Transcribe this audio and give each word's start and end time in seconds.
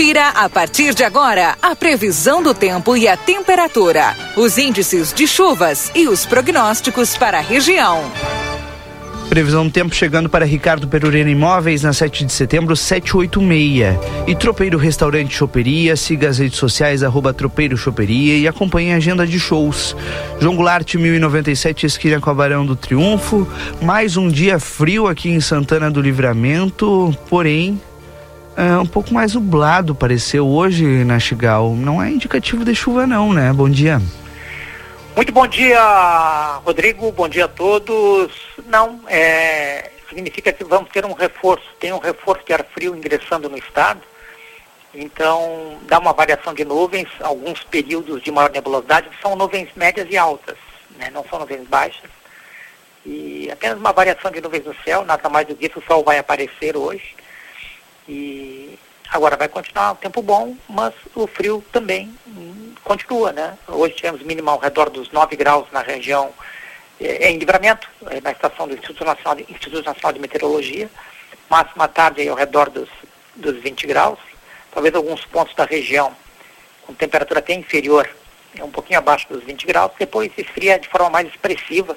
Confira 0.00 0.30
a 0.30 0.48
partir 0.48 0.94
de 0.94 1.04
agora 1.04 1.58
a 1.60 1.76
previsão 1.76 2.42
do 2.42 2.54
tempo 2.54 2.96
e 2.96 3.06
a 3.06 3.18
temperatura, 3.18 4.16
os 4.34 4.56
índices 4.56 5.12
de 5.12 5.28
chuvas 5.28 5.92
e 5.94 6.08
os 6.08 6.24
prognósticos 6.24 7.18
para 7.18 7.36
a 7.36 7.42
região. 7.42 8.00
Previsão 9.28 9.66
do 9.66 9.70
tempo 9.70 9.94
chegando 9.94 10.30
para 10.30 10.46
Ricardo 10.46 10.88
Perurena 10.88 11.28
Imóveis 11.28 11.82
na 11.82 11.92
7 11.92 12.24
de 12.24 12.32
setembro, 12.32 12.74
786. 12.74 13.98
E 14.26 14.34
Tropeiro 14.34 14.78
Restaurante 14.78 15.34
Choperia, 15.34 15.94
siga 15.96 16.30
as 16.30 16.38
redes 16.38 16.58
sociais, 16.58 17.02
arroba 17.02 17.34
Tropeiro 17.34 17.76
Choperia 17.76 18.38
e 18.38 18.48
acompanhe 18.48 18.94
a 18.94 18.96
agenda 18.96 19.26
de 19.26 19.38
shows. 19.38 19.94
João 20.40 20.56
Goulart, 20.56 20.94
1097, 20.94 21.84
esquina 21.84 22.18
Barão 22.18 22.64
do 22.64 22.74
Triunfo. 22.74 23.46
Mais 23.82 24.16
um 24.16 24.28
dia 24.28 24.58
frio 24.58 25.06
aqui 25.06 25.28
em 25.28 25.40
Santana 25.40 25.90
do 25.90 26.00
Livramento, 26.00 27.14
porém 27.28 27.78
é 28.56 28.76
um 28.78 28.86
pouco 28.86 29.12
mais 29.12 29.34
nublado 29.34 29.94
pareceu 29.94 30.46
hoje 30.46 31.04
na 31.04 31.18
Chigal. 31.18 31.74
Não 31.74 32.02
é 32.02 32.10
indicativo 32.10 32.64
de 32.64 32.74
chuva 32.74 33.06
não, 33.06 33.32
né? 33.32 33.52
Bom 33.52 33.68
dia. 33.68 34.00
Muito 35.16 35.32
bom 35.32 35.46
dia, 35.46 35.80
Rodrigo. 36.64 37.10
Bom 37.12 37.28
dia 37.28 37.44
a 37.44 37.48
todos. 37.48 38.32
Não, 38.66 39.00
é, 39.08 39.90
significa 40.08 40.52
que 40.52 40.64
vamos 40.64 40.90
ter 40.90 41.04
um 41.04 41.12
reforço. 41.12 41.66
Tem 41.78 41.92
um 41.92 41.98
reforço 41.98 42.44
de 42.46 42.52
ar 42.52 42.64
frio 42.72 42.96
ingressando 42.96 43.48
no 43.48 43.58
estado. 43.58 44.00
Então, 44.94 45.78
dá 45.82 45.98
uma 45.98 46.12
variação 46.12 46.52
de 46.52 46.64
nuvens, 46.64 47.08
alguns 47.20 47.62
períodos 47.62 48.22
de 48.22 48.30
maior 48.32 48.50
nebulosidade, 48.50 49.08
são 49.22 49.36
nuvens 49.36 49.68
médias 49.76 50.08
e 50.10 50.16
altas, 50.16 50.56
né? 50.96 51.10
não 51.12 51.24
são 51.30 51.38
nuvens 51.38 51.66
baixas. 51.68 52.10
E 53.06 53.48
apenas 53.52 53.78
uma 53.78 53.92
variação 53.92 54.30
de 54.30 54.40
nuvens 54.40 54.64
no 54.64 54.74
céu, 54.84 55.04
nada 55.04 55.28
mais 55.28 55.46
do 55.46 55.54
que 55.54 55.66
isso, 55.66 55.78
o 55.78 55.82
sol 55.82 56.02
vai 56.02 56.18
aparecer 56.18 56.76
hoje. 56.76 57.14
E 58.08 58.78
agora 59.10 59.36
vai 59.36 59.48
continuar 59.48 59.92
um 59.92 59.96
tempo 59.96 60.22
bom, 60.22 60.56
mas 60.68 60.94
o 61.14 61.26
frio 61.26 61.64
também 61.72 62.12
hum, 62.26 62.74
continua, 62.82 63.32
né? 63.32 63.56
Hoje 63.68 63.94
tivemos 63.94 64.22
mínimo 64.22 64.50
ao 64.50 64.58
redor 64.58 64.90
dos 64.90 65.10
9 65.10 65.36
graus 65.36 65.66
na 65.72 65.82
região 65.82 66.32
é, 67.00 67.30
em 67.30 67.38
livramento, 67.38 67.88
é, 68.10 68.20
na 68.20 68.30
estação 68.30 68.68
do 68.68 68.74
Instituto 68.74 69.04
Nacional 69.04 69.34
de, 69.34 69.50
Instituto 69.50 69.84
Nacional 69.84 70.12
de 70.12 70.18
Meteorologia, 70.18 70.90
máxima 71.48 71.88
tarde 71.88 72.20
aí 72.20 72.28
ao 72.28 72.36
redor 72.36 72.68
dos, 72.68 72.90
dos 73.34 73.56
20 73.62 73.86
graus, 73.86 74.18
talvez 74.70 74.94
alguns 74.94 75.24
pontos 75.24 75.54
da 75.54 75.64
região 75.64 76.14
com 76.82 76.92
temperatura 76.92 77.40
até 77.40 77.54
inferior, 77.54 78.08
é, 78.58 78.62
um 78.62 78.70
pouquinho 78.70 78.98
abaixo 78.98 79.26
dos 79.30 79.42
20 79.44 79.66
graus, 79.66 79.92
depois 79.98 80.30
esfria 80.36 80.78
de 80.78 80.88
forma 80.88 81.08
mais 81.08 81.26
expressiva 81.26 81.96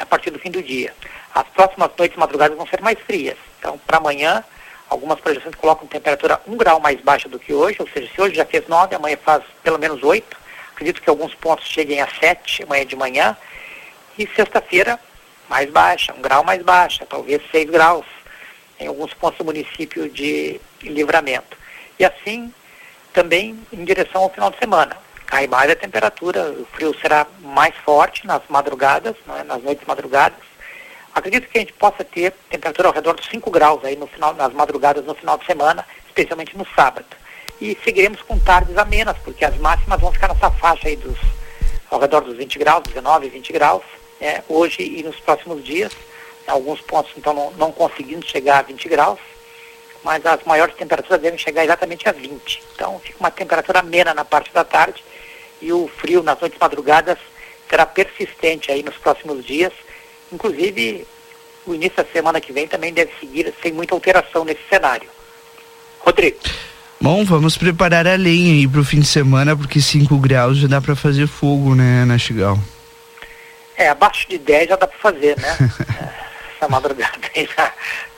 a 0.00 0.06
partir 0.06 0.30
do 0.30 0.38
fim 0.38 0.52
do 0.52 0.62
dia. 0.62 0.94
As 1.34 1.48
próximas 1.48 1.90
noites 1.98 2.16
e 2.16 2.20
madrugadas 2.20 2.56
vão 2.56 2.64
ser 2.64 2.80
mais 2.80 2.96
frias, 3.00 3.36
então 3.58 3.76
para 3.76 3.98
amanhã 3.98 4.44
algumas 4.88 5.20
projeções 5.20 5.54
colocam 5.54 5.86
temperatura 5.86 6.40
um 6.46 6.56
grau 6.56 6.80
mais 6.80 7.00
baixa 7.00 7.28
do 7.28 7.38
que 7.38 7.52
hoje, 7.52 7.76
ou 7.80 7.88
seja, 7.88 8.10
se 8.12 8.20
hoje 8.20 8.36
já 8.36 8.44
fez 8.44 8.66
9, 8.68 8.94
amanhã 8.94 9.16
faz 9.22 9.42
pelo 9.62 9.78
menos 9.78 10.02
8, 10.02 10.36
acredito 10.72 11.02
que 11.02 11.10
alguns 11.10 11.34
pontos 11.34 11.66
cheguem 11.66 12.00
a 12.00 12.08
7 12.08 12.62
amanhã 12.64 12.86
de 12.86 12.96
manhã, 12.96 13.36
e 14.18 14.26
sexta-feira, 14.28 14.98
mais 15.48 15.68
baixa, 15.70 16.14
um 16.14 16.22
grau 16.22 16.44
mais 16.44 16.62
baixa, 16.62 17.04
talvez 17.06 17.42
6 17.50 17.70
graus, 17.70 18.06
em 18.78 18.86
alguns 18.86 19.12
pontos 19.14 19.38
do 19.38 19.44
município 19.44 20.08
de 20.08 20.60
livramento. 20.82 21.56
E 21.98 22.04
assim, 22.04 22.52
também 23.12 23.58
em 23.72 23.84
direção 23.84 24.22
ao 24.22 24.30
final 24.30 24.50
de 24.50 24.58
semana. 24.58 24.96
Cai 25.26 25.46
mais 25.46 25.70
a 25.70 25.76
temperatura, 25.76 26.50
o 26.50 26.66
frio 26.66 26.94
será 27.00 27.26
mais 27.40 27.74
forte 27.76 28.26
nas 28.26 28.42
madrugadas, 28.48 29.16
é? 29.40 29.42
nas 29.44 29.62
noites 29.62 29.86
madrugadas. 29.86 30.38
Acredito 31.14 31.48
que 31.48 31.58
a 31.58 31.60
gente 31.60 31.72
possa 31.74 32.04
ter 32.04 32.32
temperatura 32.50 32.88
ao 32.88 32.94
redor 32.94 33.14
dos 33.14 33.26
5 33.26 33.50
graus 33.50 33.84
aí 33.84 33.96
no 33.96 34.06
final, 34.06 34.34
nas 34.34 34.52
madrugadas 34.52 35.04
no 35.04 35.14
final 35.14 35.38
de 35.38 35.46
semana, 35.46 35.86
especialmente 36.06 36.56
no 36.56 36.66
sábado. 36.74 37.06
E 37.60 37.78
seguiremos 37.84 38.20
com 38.22 38.38
tardes 38.38 38.76
amenas, 38.76 39.16
porque 39.18 39.44
as 39.44 39.56
máximas 39.58 40.00
vão 40.00 40.12
ficar 40.12 40.28
nessa 40.28 40.50
faixa 40.50 40.88
aí 40.88 40.96
dos 40.96 41.16
ao 41.90 42.00
redor 42.00 42.22
dos 42.22 42.36
20 42.36 42.58
graus, 42.58 42.82
19, 42.84 43.28
20 43.28 43.52
graus 43.52 43.82
é, 44.20 44.42
hoje 44.48 44.82
e 44.82 45.02
nos 45.02 45.18
próximos 45.20 45.64
dias. 45.64 45.92
Alguns 46.46 46.80
pontos, 46.80 47.12
então, 47.16 47.32
não, 47.32 47.50
não 47.52 47.72
conseguindo 47.72 48.26
chegar 48.26 48.58
a 48.58 48.62
20 48.62 48.88
graus, 48.88 49.18
mas 50.02 50.26
as 50.26 50.42
maiores 50.44 50.74
temperaturas 50.74 51.20
devem 51.20 51.38
chegar 51.38 51.64
exatamente 51.64 52.08
a 52.08 52.12
20. 52.12 52.62
Então, 52.74 52.98
fica 52.98 53.18
uma 53.18 53.30
temperatura 53.30 53.78
amena 53.78 54.12
na 54.12 54.24
parte 54.24 54.52
da 54.52 54.64
tarde 54.64 55.02
e 55.62 55.72
o 55.72 55.88
frio 55.88 56.22
nas 56.22 56.38
noites 56.38 56.58
madrugadas 56.58 57.18
será 57.68 57.86
persistente 57.86 58.70
aí 58.70 58.82
nos 58.82 58.96
próximos 58.96 59.44
dias. 59.44 59.72
Inclusive, 60.32 61.06
o 61.66 61.74
início 61.74 61.96
da 61.96 62.04
semana 62.04 62.40
que 62.40 62.52
vem 62.52 62.66
também 62.66 62.92
deve 62.92 63.12
seguir 63.18 63.52
sem 63.62 63.72
muita 63.72 63.94
alteração 63.94 64.44
nesse 64.44 64.62
cenário. 64.68 65.08
Rodrigo. 66.00 66.38
Bom, 67.00 67.24
vamos 67.24 67.56
preparar 67.58 68.06
a 68.06 68.14
lenha 68.16 68.54
aí 68.54 68.68
para 68.68 68.80
o 68.80 68.84
fim 68.84 69.00
de 69.00 69.06
semana, 69.06 69.56
porque 69.56 69.80
5 69.80 70.16
graus 70.18 70.58
já 70.58 70.68
dá 70.68 70.80
para 70.80 70.96
fazer 70.96 71.26
fogo, 71.26 71.74
né, 71.74 72.04
na 72.04 72.16
Chigal? 72.16 72.58
É, 73.76 73.88
abaixo 73.88 74.28
de 74.28 74.38
10 74.38 74.68
já 74.70 74.76
dá 74.76 74.86
para 74.86 74.98
fazer, 74.98 75.38
né? 75.38 75.56
Essa 76.56 76.68
madrugada 76.68 77.18
aí 77.34 77.48
já 77.54 77.72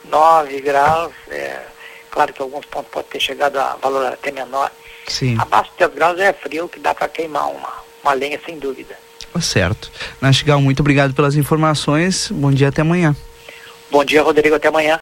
9 0.04 0.60
graus, 0.60 1.12
é, 1.30 1.62
claro 2.10 2.32
que 2.32 2.42
alguns 2.42 2.64
pontos 2.66 2.90
podem 2.90 3.10
ter 3.10 3.20
chegado 3.20 3.58
a 3.58 3.76
valor 3.76 4.06
até 4.06 4.30
menor. 4.30 4.70
Sim. 5.08 5.36
Abaixo 5.40 5.70
de 5.72 5.78
10 5.78 5.94
graus 5.94 6.20
é 6.20 6.32
frio, 6.32 6.68
que 6.68 6.78
dá 6.78 6.94
para 6.94 7.08
queimar 7.08 7.48
uma, 7.50 7.72
uma 8.04 8.12
lenha 8.12 8.38
sem 8.44 8.58
dúvida. 8.58 8.96
Tá 9.36 9.42
certo. 9.42 9.92
Nastigal, 10.18 10.62
muito 10.62 10.80
obrigado 10.80 11.12
pelas 11.12 11.36
informações. 11.36 12.30
Bom 12.32 12.50
dia 12.50 12.68
até 12.68 12.80
amanhã. 12.80 13.14
Bom 13.90 14.02
dia, 14.02 14.22
Rodrigo. 14.22 14.54
Até 14.54 14.68
amanhã. 14.68 14.94